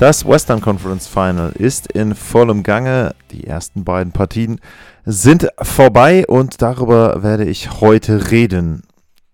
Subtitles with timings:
[0.00, 3.14] Das Western Conference Final ist in vollem Gange.
[3.32, 4.58] Die ersten beiden Partien
[5.04, 8.84] sind vorbei und darüber werde ich heute reden.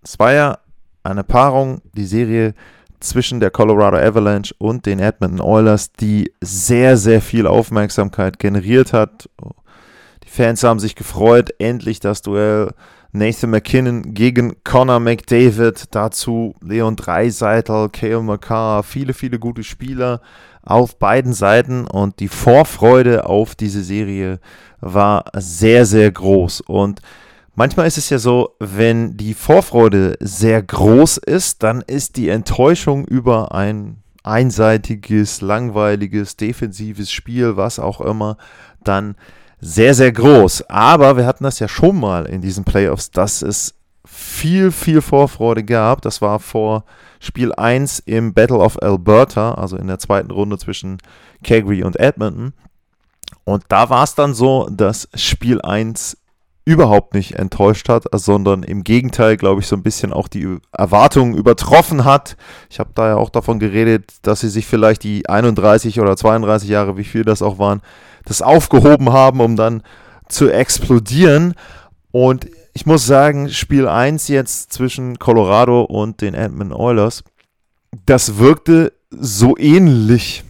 [0.03, 0.59] Es war ja
[1.05, 2.53] eine Paarung, die Serie
[2.99, 9.31] zwischen der Colorado Avalanche und den Edmonton Oilers, die sehr, sehr viel Aufmerksamkeit generiert hat.
[10.25, 12.73] Die Fans haben sich gefreut, endlich das Duell
[13.17, 20.21] Nathan McKinnon gegen Connor McDavid, dazu Leon Dreiseitel, Kale McCarr, viele, viele gute Spieler
[20.63, 24.41] auf beiden Seiten und die Vorfreude auf diese Serie
[24.81, 26.61] war sehr, sehr groß.
[26.63, 27.01] Und
[27.55, 33.07] manchmal ist es ja so, wenn die Vorfreude sehr groß ist, dann ist die Enttäuschung
[33.07, 38.37] über ein einseitiges, langweiliges, defensives Spiel, was auch immer,
[38.83, 39.15] dann
[39.61, 40.69] sehr, sehr groß.
[40.69, 45.65] Aber wir hatten das ja schon mal in diesen Playoffs, dass es viel, viel Vorfreude
[45.65, 46.03] gab.
[46.03, 46.85] Das war vor
[47.21, 50.99] Spiel 1 im Battle of Alberta, also in der zweiten Runde zwischen
[51.43, 52.53] Calgary und Edmonton.
[53.45, 56.17] Und da war es dann so, dass Spiel 1
[56.67, 61.37] überhaupt nicht enttäuscht hat, sondern im Gegenteil, glaube ich, so ein bisschen auch die Erwartungen
[61.37, 62.37] übertroffen hat.
[62.69, 66.69] Ich habe da ja auch davon geredet, dass sie sich vielleicht die 31 oder 32
[66.69, 67.83] Jahre, wie viel das auch waren,
[68.25, 69.85] das aufgehoben haben, um dann
[70.29, 71.55] zu explodieren.
[72.11, 77.23] Und ich muss sagen, Spiel 1 jetzt zwischen Colorado und den Edmonton Oilers,
[78.07, 80.43] das wirkte so ähnlich.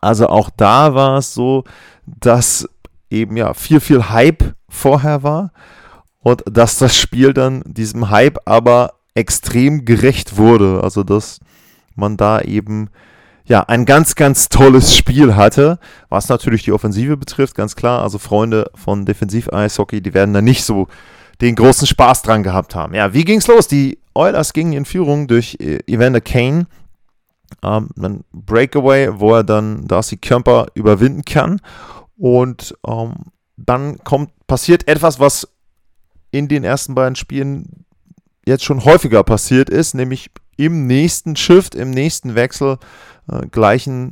[0.00, 1.64] Also auch da war es so,
[2.06, 2.66] dass
[3.10, 5.52] eben ja viel, viel Hype vorher war
[6.20, 10.80] und dass das Spiel dann diesem Hype aber extrem gerecht wurde.
[10.82, 11.40] Also dass
[11.94, 12.90] man da eben
[13.48, 15.78] ja, ein ganz, ganz tolles Spiel hatte,
[16.10, 18.02] was natürlich die Offensive betrifft, ganz klar.
[18.02, 20.86] Also Freunde von Defensiv-Eishockey, die werden da nicht so
[21.40, 22.94] den großen Spaß dran gehabt haben.
[22.94, 23.66] Ja, wie ging's los?
[23.66, 26.66] Die Oilers gingen in Führung durch äh, Evander Kane.
[27.62, 31.60] Ähm, ein Breakaway, wo er dann Darcy Kemper überwinden kann.
[32.18, 33.14] Und ähm,
[33.58, 35.48] dann kommt, passiert etwas, was
[36.30, 37.84] in den ersten beiden Spielen
[38.46, 42.78] jetzt schon häufiger passiert ist, nämlich im nächsten Shift, im nächsten Wechsel
[43.30, 44.10] äh, gleichen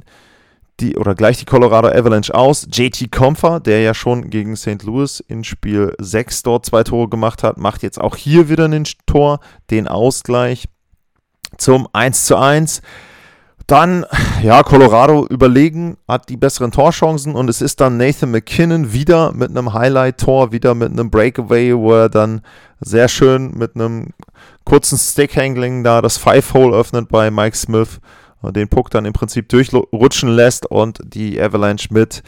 [0.80, 2.68] die oder gleich die Colorado Avalanche aus.
[2.70, 4.82] JT Comfer, der ja schon gegen St.
[4.82, 8.84] Louis in Spiel 6 dort zwei Tore gemacht hat, macht jetzt auch hier wieder ein
[9.06, 9.40] Tor,
[9.70, 10.68] den Ausgleich
[11.56, 12.82] zum 1 zu 1.
[13.66, 14.06] Dann,
[14.42, 19.50] ja, Colorado überlegen, hat die besseren Torchancen und es ist dann Nathan McKinnon wieder mit
[19.50, 22.42] einem Highlight-Tor, wieder mit einem Breakaway, wo er dann
[22.80, 24.10] sehr schön mit einem
[24.64, 28.00] kurzen Stick-Handling da das Five-Hole öffnet bei Mike Smith
[28.40, 32.22] und den Puck dann im Prinzip durchrutschen lässt und die Avalanche mit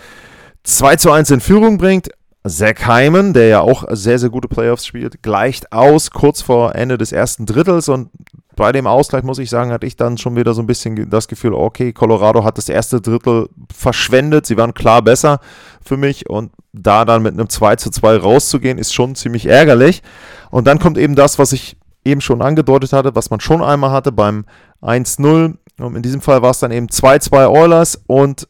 [0.65, 2.09] 2 zu 1 in Führung bringt.
[2.47, 6.99] Zach Hyman, der ja auch sehr, sehr gute Playoffs spielt, gleicht aus kurz vor Ende
[6.99, 8.11] des ersten Drittels und
[8.59, 11.29] bei dem Ausgleich, muss ich sagen, hatte ich dann schon wieder so ein bisschen das
[11.29, 15.39] Gefühl, okay, Colorado hat das erste Drittel verschwendet, sie waren klar besser
[15.81, 20.03] für mich und da dann mit einem 2 zu 2 rauszugehen, ist schon ziemlich ärgerlich.
[20.51, 23.93] Und dann kommt eben das, was ich eben schon angedeutet hatte, was man schon einmal
[23.93, 24.45] hatte beim
[24.83, 28.49] 1-0 und in diesem Fall war es dann eben 2-2 Oilers und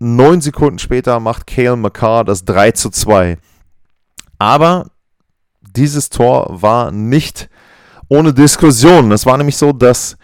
[0.00, 3.38] neun Sekunden später macht Kale McCarr das 3 zu 2.
[4.38, 4.90] Aber
[5.60, 7.48] dieses Tor war nicht
[8.08, 9.12] ohne Diskussion.
[9.12, 10.16] Es war nämlich so, dass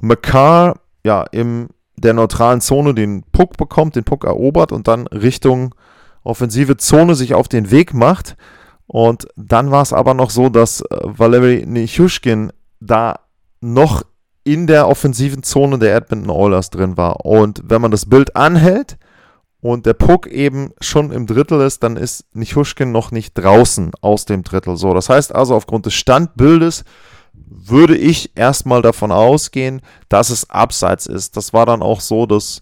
[0.00, 5.74] McCarr ja in der neutralen Zone den Puck bekommt, den Puck erobert und dann Richtung
[6.22, 8.36] offensive Zone sich auf den Weg macht.
[8.86, 13.20] Und dann war es aber noch so, dass äh, Valery Nichushkin da
[13.60, 14.02] noch
[14.44, 17.24] in der offensiven Zone der Edmonton Oilers drin war.
[17.24, 18.98] Und wenn man das Bild anhält
[19.60, 24.26] und der Puck eben schon im Drittel ist, dann ist Nichushkin noch nicht draußen aus
[24.26, 24.76] dem Drittel.
[24.76, 26.84] So, das heißt also, aufgrund des Standbildes
[27.46, 31.36] würde ich erstmal davon ausgehen, dass es abseits ist.
[31.36, 32.60] Das war dann auch so, dass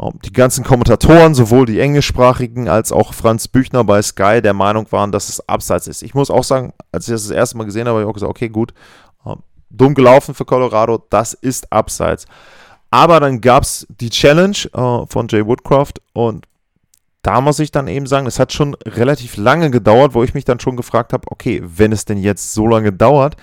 [0.00, 4.90] ähm, die ganzen Kommentatoren, sowohl die englischsprachigen als auch Franz Büchner bei Sky, der Meinung
[4.90, 6.02] waren, dass es abseits ist.
[6.02, 8.14] Ich muss auch sagen, als ich das das erste Mal gesehen habe, habe ich auch
[8.14, 8.74] gesagt, okay, gut,
[9.26, 12.26] ähm, dumm gelaufen für Colorado, das ist abseits.
[12.90, 16.46] Aber dann gab es die Challenge äh, von Jay Woodcroft und
[17.22, 20.44] da muss ich dann eben sagen, es hat schon relativ lange gedauert, wo ich mich
[20.44, 23.36] dann schon gefragt habe, okay, wenn es denn jetzt so lange dauert,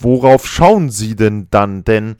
[0.00, 1.84] worauf schauen Sie denn dann?
[1.84, 2.16] Denn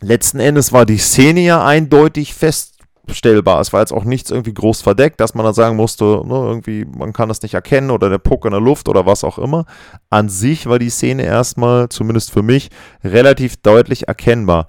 [0.00, 2.72] letzten Endes war die Szene ja eindeutig fest
[3.06, 3.60] feststellbar.
[3.60, 6.84] Es war jetzt auch nichts irgendwie groß verdeckt, dass man dann sagen musste, ne, irgendwie,
[6.84, 9.66] man kann das nicht erkennen oder der Puck in der Luft oder was auch immer.
[10.10, 12.70] An sich war die Szene erstmal, zumindest für mich,
[13.02, 14.66] relativ deutlich erkennbar.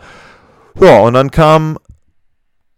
[0.80, 1.78] Ja, und dann kam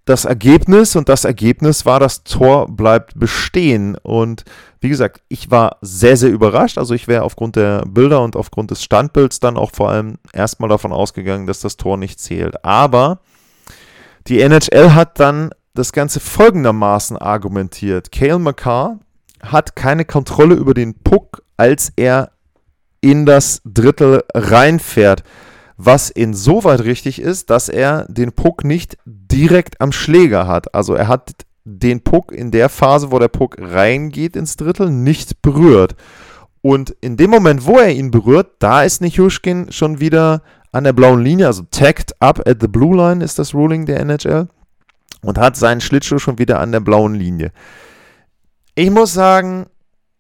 [0.05, 3.97] das Ergebnis und das Ergebnis war, das Tor bleibt bestehen.
[4.03, 4.45] Und
[4.79, 6.77] wie gesagt, ich war sehr, sehr überrascht.
[6.77, 10.69] Also ich wäre aufgrund der Bilder und aufgrund des Standbilds dann auch vor allem erstmal
[10.69, 12.63] davon ausgegangen, dass das Tor nicht zählt.
[12.63, 13.19] Aber
[14.27, 18.11] die NHL hat dann das Ganze folgendermaßen argumentiert.
[18.11, 18.99] Cale McCarr
[19.41, 22.31] hat keine Kontrolle über den Puck, als er
[23.01, 25.23] in das Drittel reinfährt
[25.77, 30.74] was insoweit richtig ist, dass er den Puck nicht direkt am Schläger hat.
[30.74, 31.31] Also er hat
[31.66, 35.95] den Puck in der Phase, wo der Puck reingeht ins Drittel, nicht berührt.
[36.62, 40.42] Und in dem Moment, wo er ihn berührt, da ist Nichushkin schon wieder
[40.72, 44.00] an der blauen Linie, also tagged up at the blue line ist das Ruling der
[44.00, 44.48] NHL
[45.22, 47.51] und hat seinen Schlittschuh schon wieder an der blauen Linie.
[48.75, 49.68] Ich muss sagen,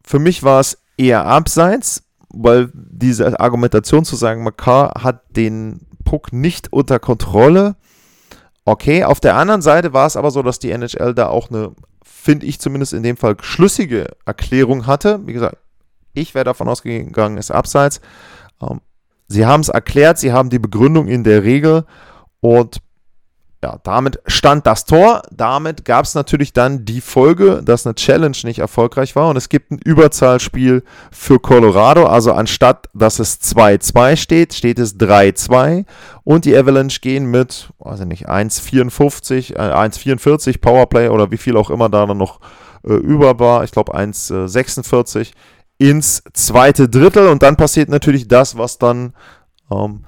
[0.03, 2.03] für mich war es eher abseits,
[2.35, 7.75] weil diese Argumentation zu sagen, Makar hat den Puck nicht unter Kontrolle.
[8.65, 11.73] Okay, auf der anderen Seite war es aber so, dass die NHL da auch eine,
[12.03, 15.21] finde ich zumindest in dem Fall, schlüssige Erklärung hatte.
[15.25, 15.57] Wie gesagt,
[16.13, 18.01] ich wäre davon ausgegangen, ist abseits.
[18.61, 18.81] Ähm,
[19.27, 21.85] sie haben es erklärt, sie haben die Begründung in der Regel
[22.39, 22.77] und
[23.65, 25.23] ja, damit stand das Tor.
[25.31, 29.49] Damit gab es natürlich dann die Folge, dass eine Challenge nicht erfolgreich war und es
[29.49, 32.05] gibt ein Überzahlspiel für Colorado.
[32.05, 35.85] Also anstatt dass es 2-2 steht, steht es 3-2
[36.23, 41.57] und die Avalanche gehen mit, weiß ich nicht, 1,54, äh, 1,44 Powerplay oder wie viel
[41.57, 42.41] auch immer da dann noch
[42.83, 43.63] äh, über war.
[43.63, 45.31] Ich glaube 1,46
[45.79, 49.15] ins zweite Drittel und dann passiert natürlich das, was dann
[49.71, 50.03] ähm,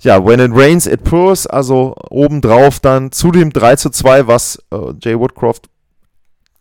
[0.00, 4.62] ja, when it rains, it pours, also obendrauf dann zu dem 3 zu 2, was
[4.70, 5.68] äh, Jay Woodcroft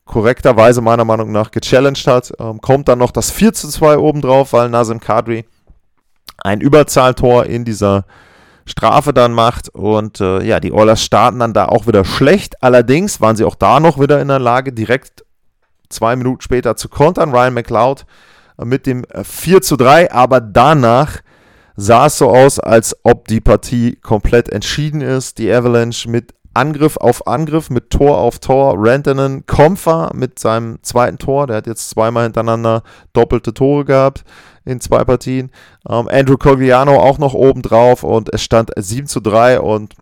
[0.06, 4.54] korrekterweise meiner Meinung nach gechallenged hat, ähm, kommt dann noch das 4 zu 2 obendrauf,
[4.54, 5.46] weil Nazim Kadri
[6.38, 8.06] ein Überzahltor in dieser
[8.66, 9.70] Strafe dann macht.
[9.70, 13.56] Und äh, ja, die Oilers starten dann da auch wieder schlecht, allerdings waren sie auch
[13.56, 15.24] da noch wieder in der Lage, direkt
[15.90, 18.06] zwei Minuten später zu kontern, Ryan McLeod
[18.58, 21.20] äh, mit dem 4 äh, zu 3, aber danach
[21.78, 25.38] sah es so aus, als ob die Partie komplett entschieden ist.
[25.38, 28.74] Die Avalanche mit Angriff auf Angriff, mit Tor auf Tor.
[28.78, 32.82] Rantanen, Komfa mit seinem zweiten Tor, der hat jetzt zweimal hintereinander
[33.14, 34.24] doppelte Tore gehabt
[34.66, 35.52] in zwei Partien.
[35.88, 39.94] Ähm, Andrew Cogliano auch noch oben drauf und es stand 7 zu 3 und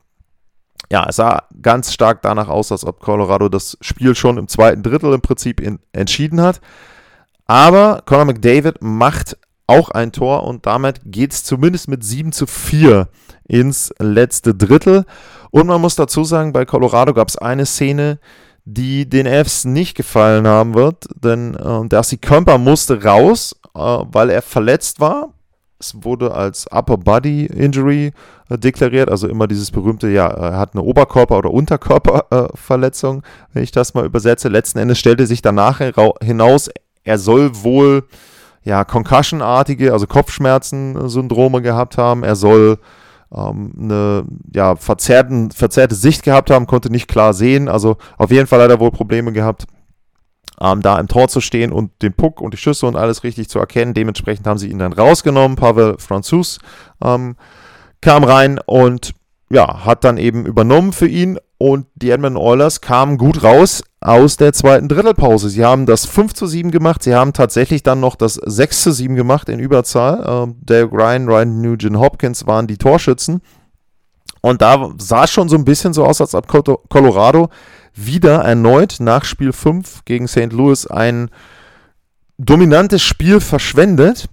[0.90, 4.82] ja, es sah ganz stark danach aus, als ob Colorado das Spiel schon im zweiten
[4.82, 6.62] Drittel im Prinzip in, entschieden hat.
[7.48, 12.48] Aber Conor McDavid macht auch ein Tor und damit geht es zumindest mit 7 zu
[12.48, 13.08] 4
[13.48, 15.06] ins letzte Drittel.
[15.52, 18.20] Und man muss dazu sagen, bei Colorado gab es eine Szene,
[18.66, 24.32] die den Fs nicht gefallen haben wird, denn äh, Darcy Kemper musste raus, äh, weil
[24.32, 25.30] er verletzt war.
[25.80, 28.12] Es wurde als Upper Body Injury
[28.50, 33.22] äh, deklariert, also immer dieses berühmte, ja, er hat eine Oberkörper- oder Unterkörperverletzung,
[33.54, 34.50] wenn ich das mal übersetze.
[34.50, 35.80] Letzten Endes stellte sich danach
[36.22, 36.70] hinaus,
[37.04, 38.08] er soll wohl
[38.66, 42.24] ja, Concussion-artige, also Kopfschmerzen-Syndrome gehabt haben.
[42.24, 42.80] Er soll
[43.34, 47.70] ähm, eine ja, verzerrten, verzerrte Sicht gehabt haben, konnte nicht klar sehen.
[47.70, 49.66] Also auf jeden Fall hat er wohl Probleme gehabt,
[50.60, 53.50] ähm, da im Tor zu stehen und den Puck und die Schüsse und alles richtig
[53.50, 53.94] zu erkennen.
[53.94, 55.58] Dementsprechend haben sie ihn dann rausgenommen.
[55.58, 56.58] Pavel Franzus
[57.04, 57.36] ähm,
[58.02, 59.14] kam rein und
[59.52, 64.38] ja, hat dann eben übernommen für ihn und die Edmonton Oilers kamen gut raus aus
[64.38, 65.50] der zweiten Drittelpause.
[65.50, 68.92] Sie haben das 5 zu 7 gemacht, sie haben tatsächlich dann noch das 6 zu
[68.92, 70.24] 7 gemacht in Überzahl.
[70.28, 73.42] Ähm, Dale Ryan, Ryan Nugent Hopkins waren die Torschützen.
[74.42, 77.50] Und da sah es schon so ein bisschen so aus, als ob Colorado
[77.96, 80.52] wieder erneut nach Spiel 5 gegen St.
[80.52, 81.32] Louis ein
[82.38, 84.28] dominantes Spiel verschwendet.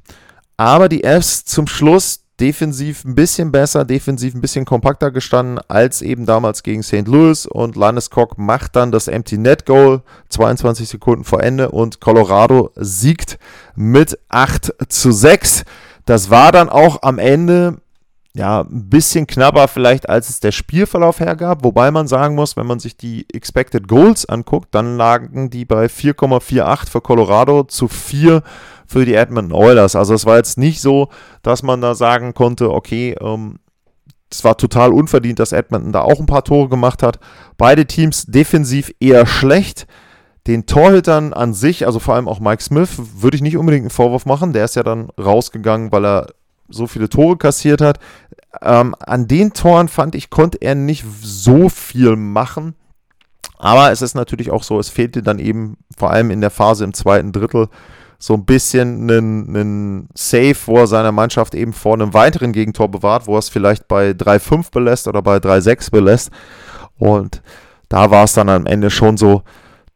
[0.58, 6.02] Aber die Fs zum Schluss defensiv ein bisschen besser, defensiv ein bisschen kompakter gestanden als
[6.02, 7.06] eben damals gegen St.
[7.06, 12.72] Louis und Landeskog macht dann das Empty Net Goal 22 Sekunden vor Ende und Colorado
[12.74, 13.38] siegt
[13.76, 15.64] mit 8 zu 6.
[16.04, 17.76] Das war dann auch am Ende
[18.34, 21.62] ja, ein bisschen knapper vielleicht, als es der Spielverlauf hergab.
[21.62, 25.86] Wobei man sagen muss, wenn man sich die Expected Goals anguckt, dann lagen die bei
[25.86, 28.42] 4,48 für Colorado zu 4
[28.92, 29.96] für die Edmonton Oilers.
[29.96, 31.08] Also es war jetzt nicht so,
[31.42, 33.56] dass man da sagen konnte, okay, ähm,
[34.30, 37.18] es war total unverdient, dass Edmonton da auch ein paar Tore gemacht hat.
[37.58, 39.86] Beide Teams defensiv eher schlecht.
[40.46, 43.90] Den Torhütern an sich, also vor allem auch Mike Smith, würde ich nicht unbedingt einen
[43.90, 44.52] Vorwurf machen.
[44.52, 46.26] Der ist ja dann rausgegangen, weil er
[46.68, 47.98] so viele Tore kassiert hat.
[48.60, 52.74] Ähm, an den Toren fand ich, konnte er nicht so viel machen.
[53.58, 56.84] Aber es ist natürlich auch so, es fehlte dann eben vor allem in der Phase
[56.84, 57.68] im zweiten Drittel
[58.22, 62.88] so ein bisschen einen, einen Save, wo er seiner Mannschaft eben vor einem weiteren Gegentor
[62.88, 66.30] bewahrt, wo er es vielleicht bei 3-5 belässt oder bei 3-6 belässt.
[67.00, 67.42] Und
[67.88, 69.42] da war es dann am Ende schon so,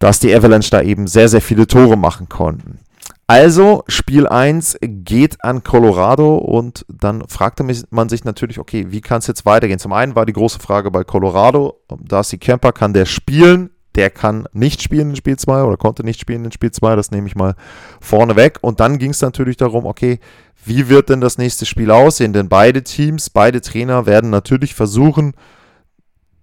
[0.00, 2.80] dass die Avalanche da eben sehr, sehr viele Tore machen konnten.
[3.28, 9.18] Also Spiel 1 geht an Colorado und dann fragte man sich natürlich, okay, wie kann
[9.18, 9.78] es jetzt weitergehen?
[9.78, 13.70] Zum einen war die große Frage bei Colorado, Darcy Kemper, kann der spielen?
[13.96, 17.10] Der kann nicht spielen in Spiel 2 oder konnte nicht spielen in Spiel 2, das
[17.10, 17.54] nehme ich mal
[18.00, 18.58] vorne weg.
[18.60, 20.20] Und dann ging es natürlich darum, okay,
[20.64, 22.32] wie wird denn das nächste Spiel aussehen?
[22.32, 25.32] Denn beide Teams, beide Trainer werden natürlich versuchen,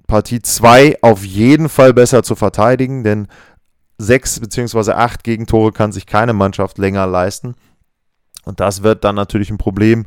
[0.08, 3.28] Partie 2 auf jeden Fall besser zu verteidigen, denn
[3.98, 7.56] sechs beziehungsweise acht Gegentore kann sich keine Mannschaft länger leisten.
[8.46, 10.06] Und das wird dann natürlich ein Problem,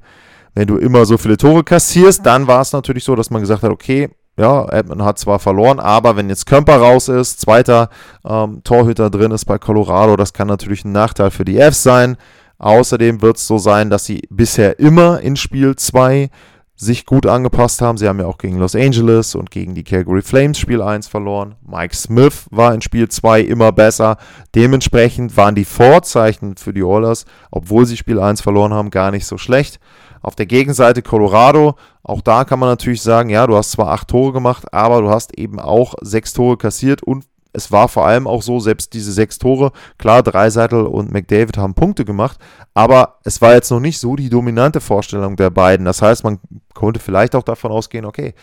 [0.54, 2.24] wenn du immer so viele Tore kassierst.
[2.24, 5.80] Dann war es natürlich so, dass man gesagt hat, okay, ja, Edmund hat zwar verloren,
[5.80, 7.88] aber wenn jetzt Kömper raus ist, zweiter
[8.26, 12.16] ähm, Torhüter drin ist bei Colorado, das kann natürlich ein Nachteil für die Fs sein.
[12.58, 16.30] Außerdem wird es so sein, dass sie bisher immer in Spiel 2
[16.76, 17.96] sich gut angepasst haben.
[17.96, 21.56] Sie haben ja auch gegen Los Angeles und gegen die Calgary Flames Spiel 1 verloren.
[21.66, 24.18] Mike Smith war in Spiel 2 immer besser.
[24.54, 29.26] Dementsprechend waren die Vorzeichen für die Oilers, obwohl sie Spiel 1 verloren haben, gar nicht
[29.26, 29.80] so schlecht.
[30.20, 34.08] Auf der Gegenseite Colorado, auch da kann man natürlich sagen, ja, du hast zwar acht
[34.08, 37.24] Tore gemacht, aber du hast eben auch sechs Tore kassiert und
[37.56, 41.74] es war vor allem auch so, selbst diese sechs Tore, klar, Dreiseitel und McDavid haben
[41.74, 42.38] Punkte gemacht,
[42.74, 45.86] aber es war jetzt noch nicht so die dominante Vorstellung der beiden.
[45.86, 46.38] Das heißt, man
[46.74, 48.34] konnte vielleicht auch davon ausgehen, okay,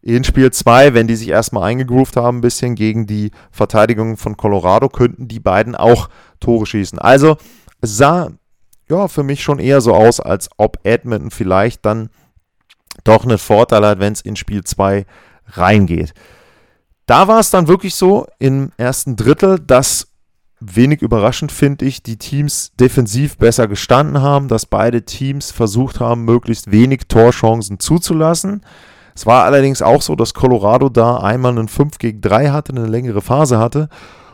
[0.00, 4.36] in Spiel 2, wenn die sich erstmal eingegroovt haben, ein bisschen gegen die Verteidigung von
[4.36, 6.08] Colorado, könnten die beiden auch
[6.40, 6.98] Tore schießen.
[6.98, 7.36] Also
[7.82, 8.30] es sah
[8.88, 12.08] ja für mich schon eher so aus, als ob Edmonton vielleicht dann
[13.04, 15.04] doch einen Vorteil hat, wenn es in Spiel 2
[15.46, 16.14] reingeht.
[17.06, 20.08] Da war es dann wirklich so im ersten Drittel, dass
[20.60, 26.24] wenig überraschend finde ich, die Teams defensiv besser gestanden haben, dass beide Teams versucht haben,
[26.24, 28.62] möglichst wenig Torchancen zuzulassen.
[29.14, 32.86] Es war allerdings auch so, dass Colorado da einmal einen 5 gegen 3 hatte, eine
[32.86, 33.88] längere Phase hatte.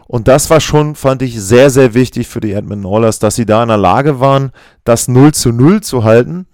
[0.07, 3.47] Und das war schon, fand ich, sehr, sehr wichtig für die Edmonton Oilers, dass sie
[3.47, 4.53] da in der Lage waren,
[4.85, 6.47] das 0 zu 0 zu halten.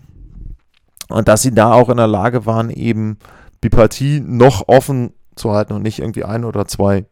[1.09, 3.19] Und dass sie da auch in der Lage waren, eben
[3.63, 7.07] die Partie noch offen zu halten und nicht irgendwie ein oder zwei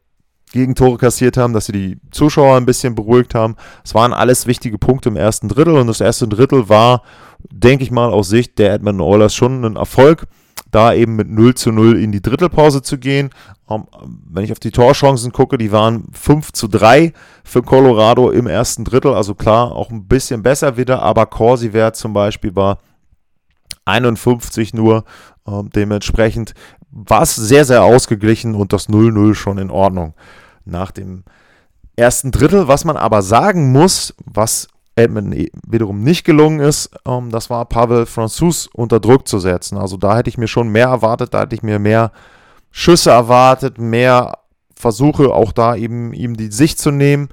[0.52, 3.56] Gegentore kassiert haben, dass sie die Zuschauer ein bisschen beruhigt haben.
[3.84, 7.02] Es waren alles wichtige Punkte im ersten Drittel und das erste Drittel war,
[7.50, 10.26] denke ich mal, aus Sicht der Edmonton Oilers schon ein Erfolg,
[10.70, 13.30] da eben mit 0 zu 0 in die Drittelpause zu gehen.
[13.66, 13.86] Um,
[14.28, 17.12] wenn ich auf die Torchancen gucke, die waren 5 zu 3
[17.44, 22.12] für Colorado im ersten Drittel, also klar, auch ein bisschen besser wieder, aber Corsi-Wert zum
[22.12, 22.78] Beispiel war
[23.84, 25.04] 51 nur.
[25.46, 26.54] Ähm, dementsprechend
[26.92, 30.14] war es sehr, sehr ausgeglichen und das 0-0 schon in Ordnung.
[30.64, 31.24] Nach dem
[31.96, 37.48] ersten Drittel, was man aber sagen muss, was Edmonton wiederum nicht gelungen ist, ähm, das
[37.48, 39.78] war Pavel Franzus unter Druck zu setzen.
[39.78, 42.12] Also da hätte ich mir schon mehr erwartet, da hätte ich mir mehr
[42.70, 44.38] Schüsse erwartet, mehr
[44.74, 47.28] Versuche auch da eben ihm die Sicht zu nehmen.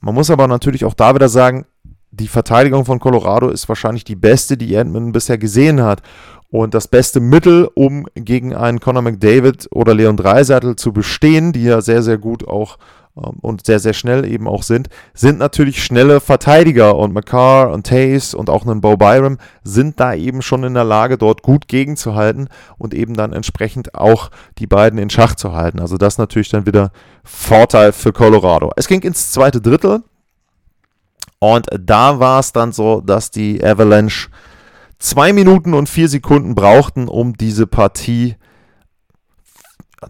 [0.00, 1.66] Man muss aber natürlich auch da wieder sagen,
[2.10, 6.02] die Verteidigung von Colorado ist wahrscheinlich die beste, die Edmonton bisher gesehen hat.
[6.52, 11.64] Und das beste Mittel, um gegen einen Conor McDavid oder Leon Dreiseitel zu bestehen, die
[11.64, 12.76] ja sehr, sehr gut auch
[13.16, 16.96] ähm, und sehr, sehr schnell eben auch sind, sind natürlich schnelle Verteidiger.
[16.96, 20.84] Und McCarr und Tace und auch ein Bo Byram sind da eben schon in der
[20.84, 25.80] Lage, dort gut gegenzuhalten und eben dann entsprechend auch die beiden in Schach zu halten.
[25.80, 26.92] Also das natürlich dann wieder
[27.24, 28.72] Vorteil für Colorado.
[28.76, 30.02] Es ging ins zweite Drittel.
[31.38, 34.28] Und da war es dann so, dass die Avalanche
[35.02, 38.36] zwei Minuten und vier Sekunden brauchten, um diese Partie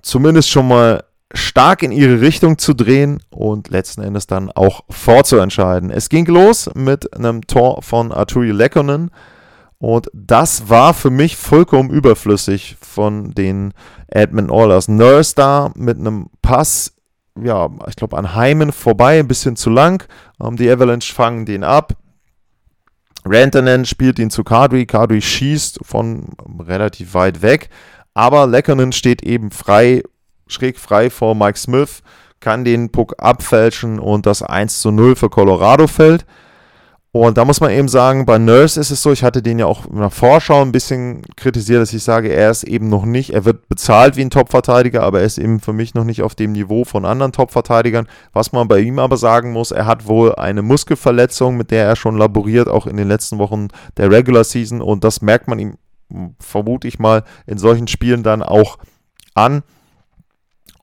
[0.03, 5.91] zumindest schon mal stark in ihre Richtung zu drehen und letzten Endes dann auch vorzuentscheiden.
[5.91, 9.11] Es ging los mit einem Tor von Arturi Lekkonen
[9.79, 13.73] und das war für mich vollkommen überflüssig von den
[14.09, 14.89] Edmund Oilers.
[14.89, 16.93] Nurse da mit einem Pass,
[17.43, 20.07] ja, ich glaube an Heimen vorbei, ein bisschen zu lang.
[20.43, 21.97] Ähm, die Avalanche fangen den ab.
[23.25, 24.87] Rantanen spielt ihn zu Kadri.
[24.87, 27.71] Kadri schießt von relativ weit weg.
[28.15, 30.03] Aber Leckernen steht eben frei,
[30.47, 32.03] schräg frei vor Mike Smith,
[32.41, 36.27] kann den Puck abfälschen und das 1 zu 0 für Colorado fällt.
[37.15, 39.67] Und da muss man eben sagen, bei Nurse ist es so, ich hatte den ja
[39.67, 43.35] auch in der Vorschau ein bisschen kritisiert, dass ich sage, er ist eben noch nicht,
[43.35, 46.35] er wird bezahlt wie ein Top-Verteidiger, aber er ist eben für mich noch nicht auf
[46.35, 48.09] dem Niveau von anderen Top-Verteidigern.
[48.33, 51.97] Was man bei ihm aber sagen muss, er hat wohl eine Muskelverletzung, mit der er
[51.97, 55.77] schon laboriert, auch in den letzten Wochen der Regular Season und das merkt man ihm,
[56.41, 58.79] vermute ich mal, in solchen Spielen dann auch
[59.35, 59.63] an.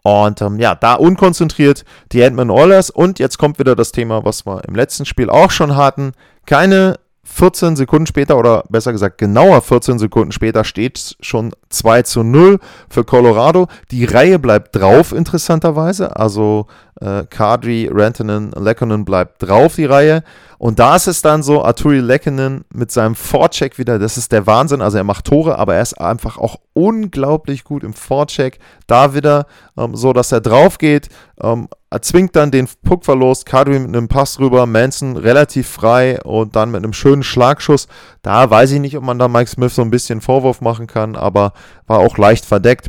[0.03, 2.89] Und ähm, ja, da unkonzentriert die Edmonton Oilers.
[2.89, 6.13] Und jetzt kommt wieder das Thema, was wir im letzten Spiel auch schon hatten.
[6.45, 12.23] Keine 14 Sekunden später oder besser gesagt genauer 14 Sekunden später steht schon 2 zu
[12.23, 13.67] 0 für Colorado.
[13.91, 16.15] Die Reihe bleibt drauf, interessanterweise.
[16.15, 16.65] Also
[16.99, 20.23] äh, Kadri, Rantanen, Lekkonen bleibt drauf, die Reihe.
[20.59, 24.45] Und da ist es dann so, Arturi Lekkonen mit seinem Vorcheck wieder, das ist der
[24.45, 24.81] Wahnsinn.
[24.81, 28.59] Also er macht Tore, aber er ist einfach auch unglaublich gut im Vorcheck.
[28.85, 29.47] Da wieder
[29.77, 31.07] ähm, so, dass er drauf geht,
[31.41, 36.71] ähm, erzwingt dann den Puckverlust, Kadri mit einem Pass rüber, Manson relativ frei und dann
[36.71, 37.87] mit einem schönen Schlagschuss.
[38.21, 41.15] Da weiß ich nicht, ob man da Mike Smith so ein bisschen Vorwurf machen kann,
[41.15, 41.53] aber
[41.87, 42.87] war auch leicht verdeckt.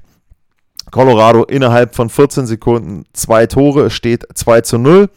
[0.91, 5.09] Colorado innerhalb von 14 Sekunden zwei Tore, steht 2 zu 0.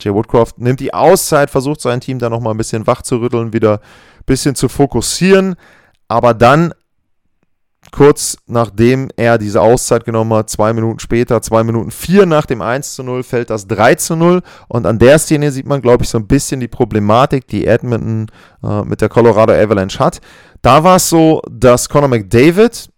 [0.00, 3.52] Jay Woodcroft nimmt die Auszeit, versucht sein Team da nochmal ein bisschen wach zu rütteln,
[3.52, 5.56] wieder ein bisschen zu fokussieren.
[6.08, 6.74] Aber dann,
[7.92, 12.62] kurz nachdem er diese Auszeit genommen hat, zwei Minuten später, zwei Minuten vier nach dem
[12.62, 14.42] 1 zu 0, fällt das 3 zu 0.
[14.68, 18.26] Und an der Szene sieht man, glaube ich, so ein bisschen die Problematik, die Edmonton
[18.62, 20.20] äh, mit der Colorado Avalanche hat.
[20.62, 22.89] Da war es so, dass Conor McDavid,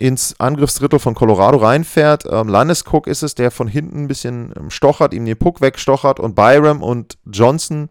[0.00, 2.24] ins Angriffsdrittel von Colorado reinfährt.
[2.28, 6.18] Ähm, Landeskog ist es, der von hinten ein bisschen ähm, stochert, ihm den Puck wegstochert
[6.18, 7.90] und Byram und Johnson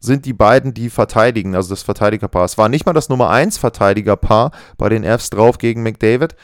[0.00, 2.44] sind die beiden, die verteidigen, also das Verteidigerpaar.
[2.44, 6.34] Es war nicht mal das Nummer 1 Verteidigerpaar bei den Fs drauf gegen McDavid,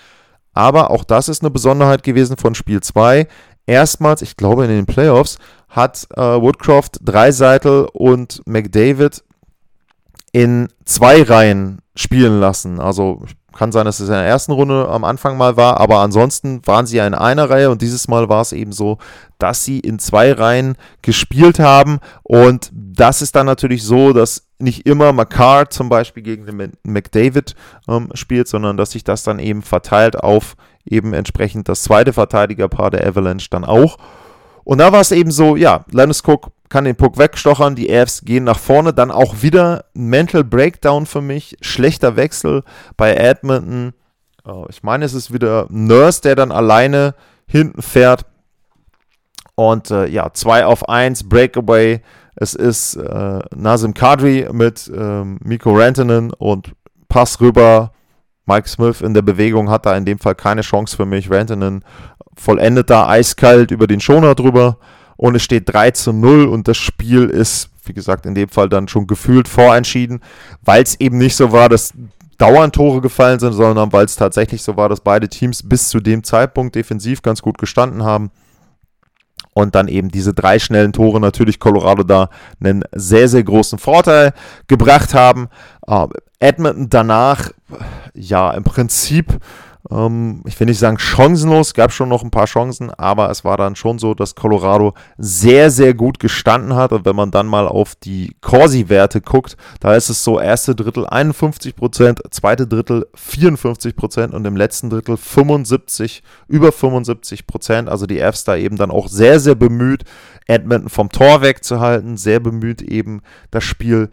[0.53, 3.27] aber auch das ist eine Besonderheit gewesen von Spiel 2.
[3.67, 5.39] Erstmals, ich glaube in den Playoffs,
[5.69, 9.25] hat äh, Woodcroft, Dreiseitel und McDavid
[10.33, 12.81] in zwei Reihen spielen lassen.
[12.81, 13.25] Also
[13.57, 16.87] kann sein, dass es in der ersten Runde am Anfang mal war, aber ansonsten waren
[16.87, 18.99] sie ja in einer Reihe und dieses Mal war es eben so,
[19.39, 24.87] dass sie in zwei Reihen gespielt haben und das ist dann natürlich so, dass nicht
[24.87, 27.55] immer McCart zum Beispiel gegen den McDavid
[27.89, 32.91] ähm, spielt, sondern dass sich das dann eben verteilt auf eben entsprechend das zweite Verteidigerpaar
[32.91, 33.99] der Avalanche dann auch.
[34.71, 38.25] Und da war es eben so, ja, Lennis Cook kann den Puck wegstochern, die Avs
[38.25, 42.63] gehen nach vorne, dann auch wieder ein Mental Breakdown für mich, schlechter Wechsel
[42.97, 43.95] bei Edmonton.
[44.45, 47.17] Oh, ich meine, es ist wieder Nurse, der dann alleine
[47.49, 48.27] hinten fährt.
[49.57, 52.01] Und äh, ja, 2 auf 1, Breakaway.
[52.37, 56.77] Es ist äh, Nazim Kadri mit ähm, Miko Rantanen und
[57.09, 57.91] Pass rüber.
[58.51, 61.31] Mike Smith in der Bewegung hat da in dem Fall keine Chance für mich.
[61.31, 61.85] Rantanen
[62.37, 64.79] vollendet da eiskalt über den Schoner drüber
[65.17, 68.69] und es steht 3 zu 0 und das Spiel ist, wie gesagt, in dem Fall
[68.69, 70.21] dann schon gefühlt vorentschieden,
[70.63, 71.93] weil es eben nicht so war, dass
[72.39, 76.01] dauernd Tore gefallen sind, sondern weil es tatsächlich so war, dass beide Teams bis zu
[76.01, 78.33] dem Zeitpunkt defensiv ganz gut gestanden haben.
[79.53, 84.33] Und dann eben diese drei schnellen Tore natürlich Colorado da einen sehr, sehr großen Vorteil
[84.69, 85.49] gebracht haben.
[86.41, 87.51] Edmonton danach,
[88.15, 89.41] ja, im Prinzip
[89.91, 93.57] ähm, ich will nicht sagen chancenlos, gab schon noch ein paar Chancen, aber es war
[93.57, 96.93] dann schon so, dass Colorado sehr, sehr gut gestanden hat.
[96.93, 101.07] Und wenn man dann mal auf die Corsi-Werte guckt, da ist es so, erste Drittel
[101.07, 107.89] 51 Prozent, zweite Drittel 54 Prozent und im letzten Drittel 75, über 75 Prozent.
[107.89, 110.05] Also die Fs da eben dann auch sehr, sehr bemüht,
[110.47, 114.11] Edmonton vom Tor wegzuhalten, sehr bemüht eben das Spiel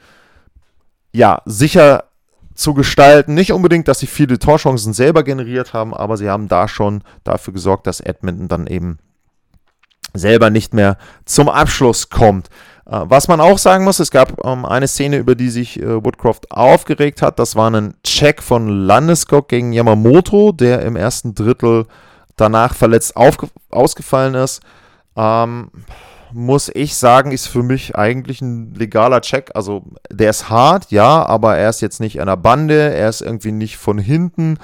[1.13, 2.03] ja, sicher
[2.57, 3.33] zu gestalten.
[3.33, 7.53] Nicht unbedingt, dass sie viele Torchancen selber generiert haben, aber sie haben da schon dafür
[7.53, 8.97] gesorgt, dass Edmonton dann eben
[10.13, 12.47] selber nicht mehr zum Abschluss kommt.
[12.85, 16.03] Äh, was man auch sagen muss, es gab ähm, eine Szene, über die sich äh,
[16.03, 17.39] Woodcroft aufgeregt hat.
[17.39, 21.85] Das war ein Check von Landeskog gegen Yamamoto, der im ersten Drittel
[22.35, 24.61] danach verletzt ausgefallen ist.
[25.15, 25.71] Ähm,
[26.31, 29.51] muss ich sagen, ist für mich eigentlich ein legaler Check.
[29.53, 33.51] Also der ist hart, ja, aber er ist jetzt nicht der Bande, er ist irgendwie
[33.51, 34.57] nicht von hinten.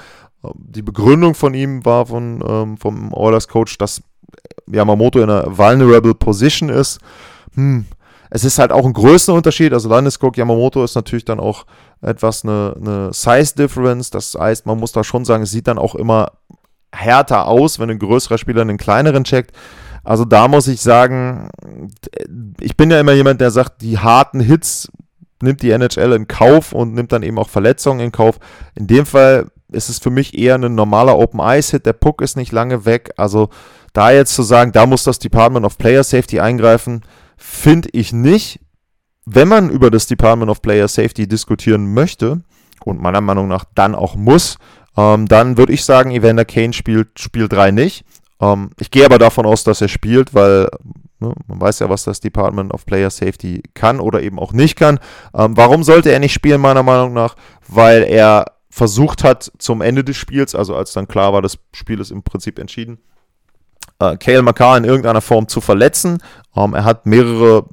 [0.55, 4.01] Die Begründung von ihm war von, ähm, vom Oilers Coach, dass
[4.67, 6.99] Yamamoto in einer vulnerable Position ist.
[7.55, 7.85] Hm.
[8.29, 9.73] Es ist halt auch ein Größenunterschied.
[9.73, 11.65] Also Landeskog Yamamoto ist natürlich dann auch
[12.01, 14.09] etwas eine, eine Size Difference.
[14.09, 16.31] Das heißt, man muss da schon sagen, es sieht dann auch immer
[16.91, 19.51] härter aus, wenn ein größerer Spieler einen kleineren checkt.
[20.03, 21.49] Also da muss ich sagen,
[22.59, 24.89] ich bin ja immer jemand, der sagt, die harten Hits
[25.41, 28.39] nimmt die NHL in Kauf und nimmt dann eben auch Verletzungen in Kauf.
[28.75, 31.85] In dem Fall ist es für mich eher ein normaler Open-Ice-Hit.
[31.85, 33.11] Der Puck ist nicht lange weg.
[33.17, 33.49] Also
[33.93, 37.01] da jetzt zu sagen, da muss das Department of Player Safety eingreifen,
[37.37, 38.59] finde ich nicht.
[39.25, 42.41] Wenn man über das Department of Player Safety diskutieren möchte
[42.83, 44.57] und meiner Meinung nach dann auch muss,
[44.97, 48.05] ähm, dann würde ich sagen, Evander Kane spielt Spiel 3 nicht.
[48.39, 50.69] Ähm, ich gehe aber davon aus, dass er spielt, weil
[51.19, 54.77] ne, man weiß ja, was das Department of Player Safety kann oder eben auch nicht
[54.77, 54.99] kann.
[55.33, 57.35] Ähm, warum sollte er nicht spielen, meiner Meinung nach?
[57.67, 61.99] Weil er versucht hat, zum Ende des Spiels, also als dann klar war, das Spiel
[61.99, 62.99] ist im Prinzip entschieden,
[63.99, 66.17] äh, Kale McCarr in irgendeiner Form zu verletzen.
[66.55, 67.65] Ähm, er hat mehrere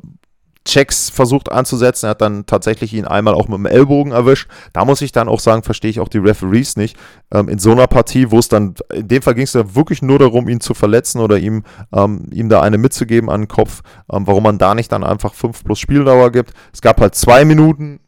[0.64, 2.06] Checks versucht anzusetzen.
[2.06, 4.48] Er hat dann tatsächlich ihn einmal auch mit dem Ellbogen erwischt.
[4.72, 6.96] Da muss ich dann auch sagen, verstehe ich auch die Referees nicht.
[7.32, 10.02] Ähm, in so einer Partie, wo es dann, in dem Fall ging es ja wirklich
[10.02, 13.82] nur darum, ihn zu verletzen oder ihm, ähm, ihm da eine mitzugeben an den Kopf,
[14.12, 16.52] ähm, warum man da nicht dann einfach 5 plus Spieldauer gibt.
[16.72, 18.00] Es gab halt zwei Minuten.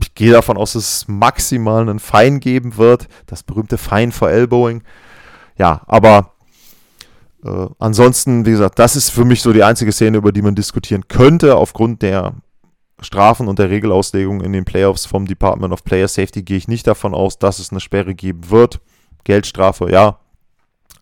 [0.00, 3.06] Ich gehe davon aus, dass es maximal einen Fein geben wird.
[3.26, 4.82] Das berühmte Fein for Elbowing.
[5.56, 6.31] Ja, aber
[7.44, 10.54] äh, ansonsten, wie gesagt, das ist für mich so die einzige Szene, über die man
[10.54, 11.56] diskutieren könnte.
[11.56, 12.34] Aufgrund der
[13.00, 16.86] Strafen und der Regelauslegung in den Playoffs vom Department of Player Safety gehe ich nicht
[16.86, 18.80] davon aus, dass es eine Sperre geben wird.
[19.24, 20.18] Geldstrafe, ja.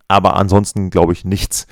[0.07, 1.67] Aber ansonsten glaube ich nichts.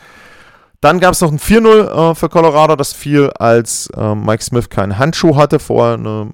[0.82, 2.76] Dann gab es noch ein 4-0 äh, für Colorado.
[2.76, 5.60] Das fiel, als äh, Mike Smith keinen Handschuh hatte.
[5.60, 6.32] Vorher eine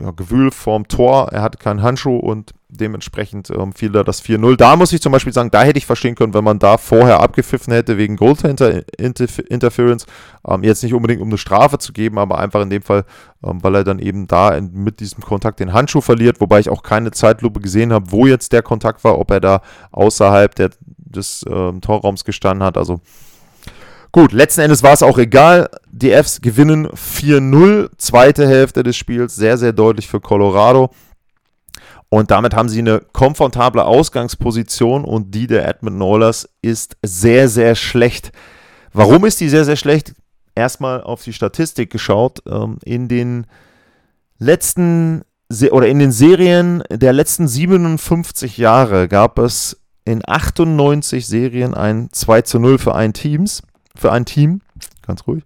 [0.00, 1.28] ja, Gewühl vorm Tor.
[1.32, 4.56] Er hatte keinen Handschuh und dementsprechend ähm, fiel da das 4-0.
[4.56, 7.20] Da muss ich zum Beispiel sagen, da hätte ich verstehen können, wenn man da vorher
[7.20, 10.06] abgepfiffen hätte wegen Goaltender Interference.
[10.46, 13.04] Ähm, jetzt nicht unbedingt, um eine Strafe zu geben, aber einfach in dem Fall,
[13.44, 16.70] ähm, weil er dann eben da in, mit diesem Kontakt den Handschuh verliert, wobei ich
[16.70, 19.62] auch keine Zeitlupe gesehen habe, wo jetzt der Kontakt war, ob er da
[19.92, 22.76] außerhalb der, des ähm, Torraums gestanden hat.
[22.76, 23.00] Also
[24.16, 25.68] Gut, letzten Endes war es auch egal.
[25.90, 30.88] Die Fs gewinnen 4-0, zweite Hälfte des Spiels, sehr, sehr deutlich für Colorado.
[32.08, 37.74] Und damit haben sie eine komfortable Ausgangsposition und die der Edmonton Oilers ist sehr, sehr
[37.74, 38.32] schlecht.
[38.92, 40.14] Warum ist die sehr, sehr schlecht?
[40.54, 42.42] Erstmal auf die Statistik geschaut.
[42.46, 43.46] Ähm, in den
[44.38, 45.22] letzten
[45.70, 52.42] oder in den Serien der letzten 57 Jahre gab es in 98 Serien ein 2
[52.42, 53.62] zu 0 für ein Teams,
[53.94, 54.60] für ein Team,
[55.06, 55.44] ganz ruhig.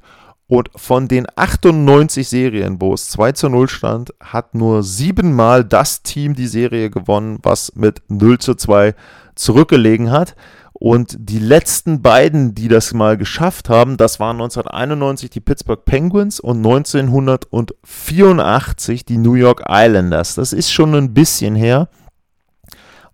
[0.51, 6.03] Und von den 98 Serien, wo es 2 zu 0 stand, hat nur siebenmal das
[6.03, 8.97] Team die Serie gewonnen, was mit 0 zu 2
[9.37, 10.35] zurückgelegen hat.
[10.73, 16.41] Und die letzten beiden, die das mal geschafft haben, das waren 1991 die Pittsburgh Penguins
[16.41, 20.35] und 1984 die New York Islanders.
[20.35, 21.89] Das ist schon ein bisschen her.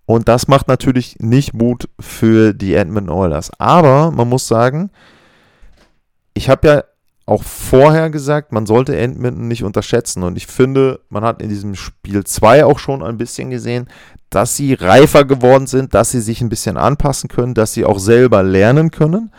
[0.07, 3.51] Und das macht natürlich nicht Mut für die Edmonton Oilers.
[3.59, 4.91] Aber man muss sagen,
[6.33, 6.83] ich habe ja
[7.27, 10.23] auch vorher gesagt, man sollte Edmonton nicht unterschätzen.
[10.23, 13.89] Und ich finde, man hat in diesem Spiel 2 auch schon ein bisschen gesehen,
[14.31, 17.99] dass sie reifer geworden sind, dass sie sich ein bisschen anpassen können, dass sie auch
[17.99, 19.33] selber lernen können.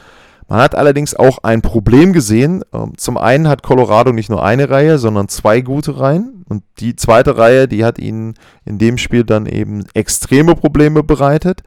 [0.50, 2.64] Man hat allerdings auch ein Problem gesehen.
[2.74, 6.44] Ähm, zum einen hat Colorado nicht nur eine Reihe, sondern zwei gute Reihen.
[6.48, 11.64] Und die zweite Reihe, die hat ihnen in dem Spiel dann eben extreme Probleme bereitet.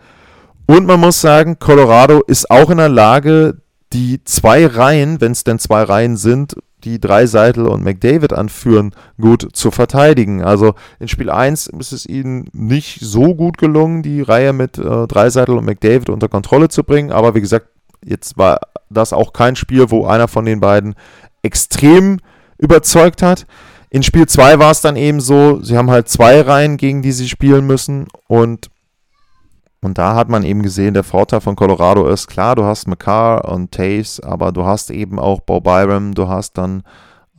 [0.66, 3.60] Und man muss sagen, Colorado ist auch in der Lage,
[3.92, 8.94] die zwei Reihen, wenn es denn zwei Reihen sind, die drei Seitel und McDavid anführen,
[9.20, 10.42] gut zu verteidigen.
[10.42, 15.06] Also in Spiel 1 ist es ihnen nicht so gut gelungen, die Reihe mit äh,
[15.06, 17.12] Dreiseitel und McDavid unter Kontrolle zu bringen.
[17.12, 17.66] Aber wie gesagt,
[18.04, 20.94] jetzt war das auch kein Spiel, wo einer von den beiden
[21.42, 22.18] extrem
[22.58, 23.46] überzeugt hat.
[23.90, 27.12] In Spiel 2 war es dann eben so, sie haben halt zwei Reihen, gegen die
[27.12, 28.70] sie spielen müssen und
[29.82, 33.46] und da hat man eben gesehen, der Vorteil von Colorado ist, klar, du hast McCarr
[33.46, 36.82] und Taves, aber du hast eben auch Bob Byram, du hast dann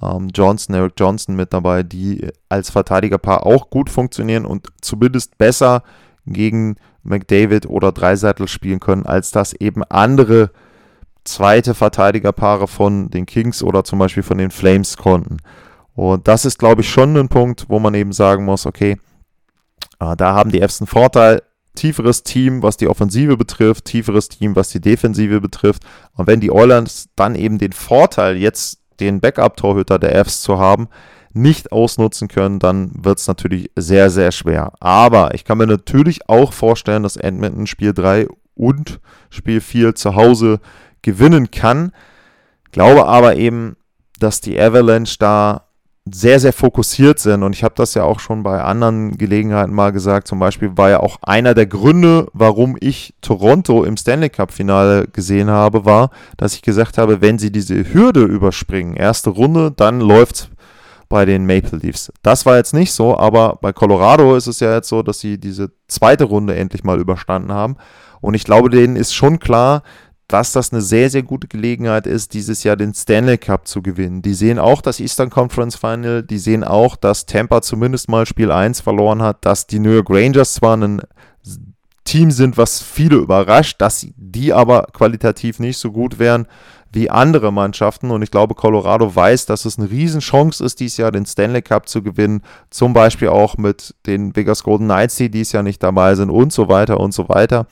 [0.02, 5.84] ähm, Johnson, Eric Johnson mit dabei, die als Verteidigerpaar auch gut funktionieren und zumindest besser
[6.26, 10.50] gegen McDavid oder Dreiseitel spielen können, als das eben andere
[11.24, 15.38] zweite Verteidigerpaare von den Kings oder zum Beispiel von den Flames konnten.
[15.94, 18.98] Und das ist, glaube ich, schon ein Punkt, wo man eben sagen muss, okay,
[20.00, 21.44] äh, da haben die Fs einen Vorteil
[21.76, 25.84] tieferes Team, was die Offensive betrifft, tieferes Team, was die Defensive betrifft.
[26.14, 30.90] Und wenn die Oilers dann eben den Vorteil, jetzt den Backup-Torhüter der Fs zu haben,
[31.34, 34.74] nicht ausnutzen können, dann wird es natürlich sehr, sehr schwer.
[34.80, 40.16] Aber ich kann mir natürlich auch vorstellen, dass Edmonton Spiel 3 und Spiel 4 zu
[40.16, 40.60] Hause
[41.02, 41.94] gewinnen kann.
[42.72, 43.78] Glaube aber eben,
[44.20, 45.71] dass die Avalanche da
[46.10, 47.44] sehr, sehr fokussiert sind.
[47.44, 50.28] Und ich habe das ja auch schon bei anderen Gelegenheiten mal gesagt.
[50.28, 55.50] Zum Beispiel war ja auch einer der Gründe, warum ich Toronto im Stanley Cup-Finale gesehen
[55.50, 60.50] habe, war, dass ich gesagt habe, wenn sie diese Hürde überspringen, erste Runde, dann läuft
[61.08, 62.12] bei den Maple Leafs.
[62.24, 65.38] Das war jetzt nicht so, aber bei Colorado ist es ja jetzt so, dass sie
[65.38, 67.76] diese zweite Runde endlich mal überstanden haben.
[68.22, 69.84] Und ich glaube, denen ist schon klar,
[70.32, 74.22] dass das eine sehr, sehr gute Gelegenheit ist, dieses Jahr den Stanley Cup zu gewinnen.
[74.22, 78.52] Die sehen auch das Eastern Conference Final, die sehen auch, dass Tampa zumindest mal Spiel
[78.52, 81.02] 1 verloren hat, dass die New York Rangers zwar ein
[82.04, 86.48] Team sind, was viele überrascht, dass die aber qualitativ nicht so gut wären
[86.92, 88.12] wie andere Mannschaften.
[88.12, 91.88] Und ich glaube, Colorado weiß, dass es eine Riesenchance ist, dieses Jahr den Stanley Cup
[91.88, 92.42] zu gewinnen.
[92.70, 96.52] Zum Beispiel auch mit den Vegas Golden Knights, die dieses Jahr nicht dabei sind und
[96.52, 97.68] so weiter und so weiter.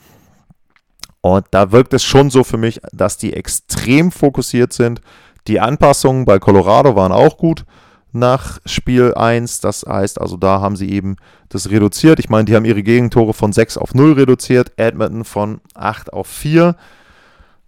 [1.22, 5.00] Und da wirkt es schon so für mich, dass die extrem fokussiert sind.
[5.46, 7.64] Die Anpassungen bei Colorado waren auch gut
[8.12, 9.60] nach Spiel 1.
[9.60, 11.16] Das heißt also, da haben sie eben
[11.48, 12.18] das reduziert.
[12.18, 16.26] Ich meine, die haben ihre Gegentore von 6 auf 0 reduziert, Edmonton von 8 auf
[16.26, 16.74] 4.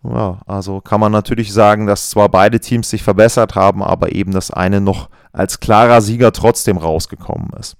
[0.05, 4.33] Ja, also kann man natürlich sagen, dass zwar beide Teams sich verbessert haben, aber eben
[4.33, 7.77] das eine noch als klarer Sieger trotzdem rausgekommen ist.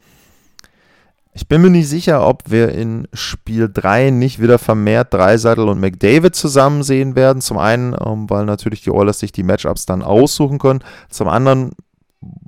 [1.35, 5.81] Ich bin mir nicht sicher, ob wir in Spiel 3 nicht wieder vermehrt Dreiseitel und
[5.81, 7.41] McDavid zusammen sehen werden.
[7.41, 10.85] Zum einen, ähm, weil natürlich die Oilers sich die Matchups dann aussuchen können.
[11.09, 11.71] Zum anderen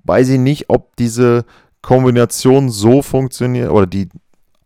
[0.05, 1.47] weiß ich nicht, ob diese
[1.81, 4.11] Kombination so funktioniert oder die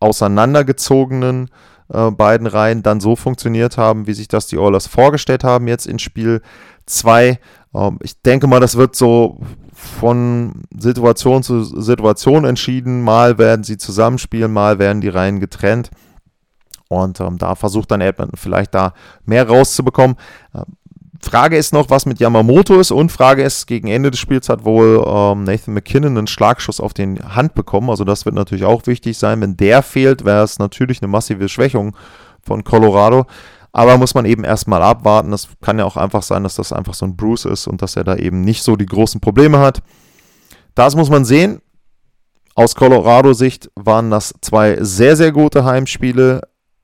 [0.01, 1.51] auseinandergezogenen
[1.93, 5.87] äh, beiden Reihen dann so funktioniert haben, wie sich das die Oilers vorgestellt haben jetzt
[5.87, 6.43] in Spiel
[6.87, 7.39] 2.
[7.73, 9.39] Ähm, ich denke mal, das wird so
[9.79, 13.03] von Situation zu Situation entschieden.
[13.03, 15.91] Mal werden sie zusammenspielen, mal werden die Reihen getrennt.
[16.89, 18.93] Und ähm, da versucht dann Edmonton vielleicht da
[19.25, 20.17] mehr rauszubekommen.
[20.55, 20.65] Ähm,
[21.21, 24.65] Frage ist noch, was mit Yamamoto ist und Frage ist, gegen Ende des Spiels hat
[24.65, 27.91] wohl ähm, Nathan McKinnon einen Schlagschuss auf den Hand bekommen.
[27.91, 29.41] Also das wird natürlich auch wichtig sein.
[29.41, 31.97] Wenn der fehlt, wäre es natürlich eine massive Schwächung
[32.43, 33.27] von Colorado.
[33.73, 35.31] Aber muss man eben erstmal abwarten.
[35.31, 37.97] Das kann ja auch einfach sein, dass das einfach so ein Bruce ist und dass
[37.97, 39.83] er da eben nicht so die großen Probleme hat.
[40.75, 41.61] Das muss man sehen.
[42.55, 46.43] Aus Colorado-Sicht waren das zwei sehr, sehr gute Heimspiele.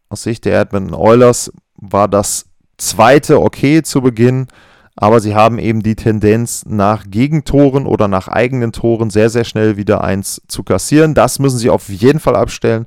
[0.08, 2.46] Aus Sicht der Edmonton Oilers war das
[2.78, 4.46] zweite okay zu Beginn,
[4.96, 9.76] aber sie haben eben die Tendenz, nach Gegentoren oder nach eigenen Toren sehr, sehr schnell
[9.76, 11.14] wieder eins zu kassieren.
[11.14, 12.86] Das müssen sie auf jeden Fall abstellen.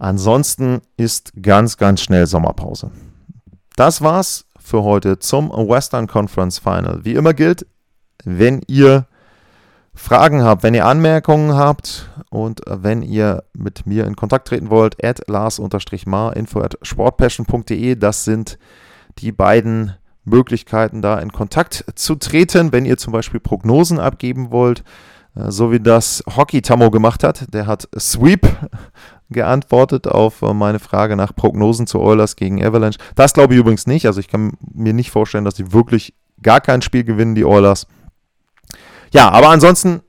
[0.00, 2.90] Ansonsten ist ganz, ganz schnell Sommerpause.
[3.76, 7.04] Das war's für heute zum Western Conference Final.
[7.04, 7.66] Wie immer gilt,
[8.24, 9.06] wenn ihr
[9.92, 15.04] Fragen habt, wenn ihr Anmerkungen habt und wenn ihr mit mir in Kontakt treten wollt,
[15.04, 18.58] at lars-mar, info at sportpassion.de, das sind
[19.18, 24.82] die beiden Möglichkeiten, da in Kontakt zu treten, wenn ihr zum Beispiel Prognosen abgeben wollt,
[25.34, 27.52] so wie das Hockey Tammo gemacht hat.
[27.52, 28.46] Der hat Sweep
[29.30, 32.98] geantwortet auf äh, meine Frage nach Prognosen zu Oilers gegen Avalanche.
[33.14, 34.06] Das glaube ich übrigens nicht.
[34.06, 37.86] Also ich kann mir nicht vorstellen, dass sie wirklich gar kein Spiel gewinnen, die Oilers.
[39.12, 40.00] Ja, aber ansonsten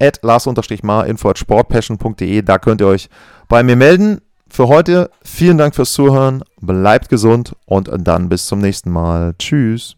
[0.00, 3.08] at lars-mar info at sportpassion.de, da könnt ihr euch
[3.48, 4.20] bei mir melden.
[4.50, 9.34] Für heute vielen Dank fürs Zuhören, bleibt gesund und dann bis zum nächsten Mal.
[9.38, 9.97] Tschüss.